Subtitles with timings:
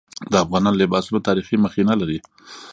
[0.31, 2.19] د افغانانو لباسونه تاریخي مخینه لري.